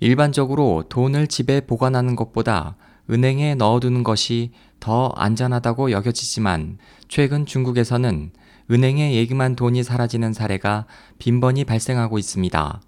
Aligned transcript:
일반적으로 0.00 0.84
돈을 0.88 1.26
집에 1.26 1.60
보관하는 1.60 2.16
것보다 2.16 2.76
은행에 3.10 3.54
넣어두는 3.54 4.02
것이 4.02 4.50
더 4.80 5.08
안전하다고 5.16 5.90
여겨지지만 5.90 6.78
최근 7.08 7.46
중국에서는 7.46 8.30
은행에 8.70 9.14
예금한 9.14 9.56
돈이 9.56 9.82
사라지는 9.82 10.32
사례가 10.32 10.86
빈번히 11.18 11.64
발생하고 11.64 12.18
있습니다. 12.18 12.80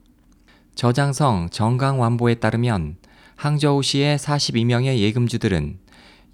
저장성 0.75 1.49
정강완보에 1.51 2.37
따르면 2.37 2.97
항저우시의 3.37 4.19
42명의 4.19 4.99
예금주들은 4.99 5.79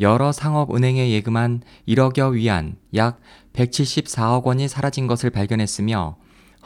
여러 0.00 0.32
상업은행에 0.32 1.10
예금한 1.10 1.62
1억여 1.86 2.32
위안 2.32 2.76
약 2.94 3.20
174억 3.52 4.44
원이 4.44 4.68
사라진 4.68 5.06
것을 5.06 5.30
발견했으며 5.30 6.16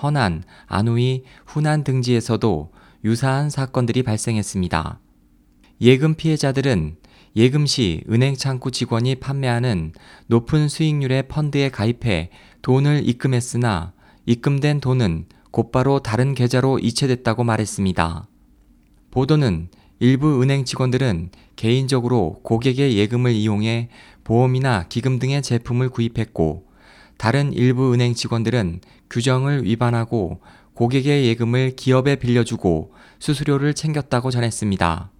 허난, 0.02 0.44
안후이, 0.66 1.24
후난 1.46 1.82
등지에서도 1.82 2.70
유사한 3.06 3.50
사건들이 3.50 4.02
발생했습니다. 4.02 4.98
예금 5.80 6.16
피해자들은 6.16 6.96
예금 7.36 7.64
시 7.64 8.02
은행 8.10 8.34
창구 8.34 8.72
직원이 8.72 9.14
판매하는 9.14 9.92
높은 10.26 10.68
수익률의 10.68 11.28
펀드에 11.28 11.68
가입해 11.68 12.30
돈을 12.62 13.08
입금했으나 13.08 13.92
입금된 14.24 14.80
돈은 14.80 15.26
곧바로 15.52 16.00
다른 16.00 16.34
계좌로 16.34 16.80
이체됐다고 16.80 17.44
말했습니다. 17.44 18.26
보도는 19.12 19.68
일부 20.00 20.42
은행 20.42 20.64
직원들은 20.64 21.30
개인적으로 21.54 22.40
고객의 22.42 22.96
예금을 22.96 23.30
이용해 23.30 23.88
보험이나 24.24 24.88
기금 24.88 25.20
등의 25.20 25.42
제품을 25.42 25.90
구입했고 25.90 26.66
다른 27.18 27.52
일부 27.52 27.94
은행 27.94 28.14
직원들은 28.14 28.80
규정을 29.10 29.64
위반하고 29.64 30.40
고객의 30.76 31.26
예금을 31.26 31.74
기업에 31.74 32.16
빌려주고 32.16 32.92
수수료를 33.18 33.72
챙겼다고 33.72 34.30
전했습니다. 34.30 35.10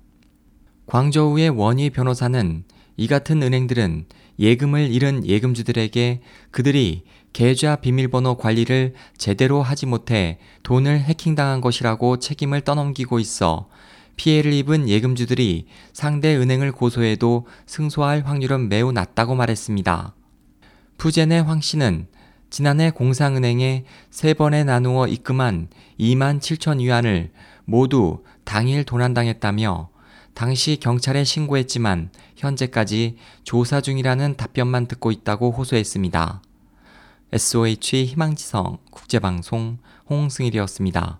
광저우의 0.85 1.49
원희 1.49 1.91
변호사는 1.91 2.65
이 2.99 3.07
같은 3.07 3.43
은행들은 3.43 4.05
예금을 4.39 4.93
잃은 4.93 5.27
예금주들에게 5.27 6.21
그들이 6.51 7.05
계좌 7.33 7.77
비밀번호 7.77 8.37
관리를 8.37 8.93
제대로 9.17 9.63
하지 9.63 9.87
못해 9.87 10.39
돈을 10.63 11.01
해킹당한 11.01 11.63
것이라고 11.63 12.19
책임을 12.19 12.61
떠넘기고 12.61 13.19
있어 13.19 13.69
피해를 14.17 14.53
입은 14.53 14.91
예금주들이 14.91 15.69
상대 15.95 16.37
은행을 16.37 16.73
고소해도 16.73 17.47
승소할 17.65 18.27
확률은 18.27 18.69
매우 18.69 18.93
낮다고 18.93 19.35
말했습니다. 19.35 20.15
푸젠의 20.99 21.43
황 21.43 21.63
씨는 21.63 22.09
지난해 22.51 22.91
공상은행에 22.91 23.85
세 24.11 24.35
번에 24.35 24.65
나누어 24.65 25.07
입금한 25.07 25.69
2만 25.99 26.41
7천 26.41 26.79
위안을 26.81 27.31
모두 27.65 28.23
당일 28.45 28.85
도난당했다며 28.85 29.91
당시 30.35 30.79
경찰에 30.81 31.25
신고했지만 31.25 32.11
현재까지 32.37 33.17
조사 33.43 33.81
중이라는 33.81 34.37
답변만 34.37 34.87
듣고 34.87 35.11
있다고 35.11 35.51
호소했습니다. 35.51 36.43
SOH 37.33 38.05
희망지성 38.05 38.79
국제방송 38.91 39.79
홍승일이었습니다. 40.09 41.19